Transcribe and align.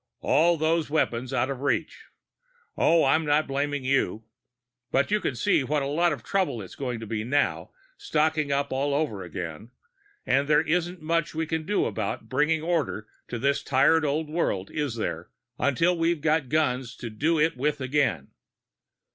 "All 0.21 0.57
those 0.57 0.89
weapons, 0.89 1.31
out 1.31 1.51
of 1.51 1.61
reach! 1.61 2.05
Oh, 2.75 3.03
I'm 3.03 3.23
not 3.23 3.45
blaming 3.47 3.85
you. 3.85 4.23
But 4.91 5.11
you 5.11 5.19
can 5.21 5.35
see 5.35 5.63
what 5.63 5.83
a 5.83 5.85
lot 5.85 6.11
of 6.11 6.23
trouble 6.23 6.59
it's 6.59 6.73
going 6.73 6.99
to 7.01 7.05
be 7.05 7.23
now, 7.23 7.69
stocking 7.97 8.51
up 8.51 8.73
all 8.73 8.95
over 8.95 9.21
again 9.21 9.69
and 10.25 10.47
there 10.47 10.63
isn't 10.65 11.03
much 11.03 11.35
we 11.35 11.45
can 11.45 11.67
do 11.67 11.85
about 11.85 12.29
bringing 12.29 12.63
order 12.63 13.05
to 13.27 13.37
this 13.37 13.61
tired 13.61 14.03
old 14.03 14.27
world, 14.27 14.71
is 14.71 14.95
there, 14.95 15.29
until 15.59 15.95
we've 15.95 16.21
got 16.21 16.45
the 16.45 16.47
guns 16.49 16.95
to 16.95 17.11
do 17.11 17.39
it 17.39 17.55
with 17.55 17.79
again?" 17.79 18.29